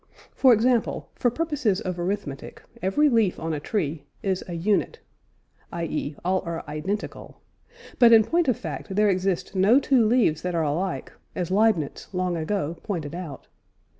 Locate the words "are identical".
6.43-7.39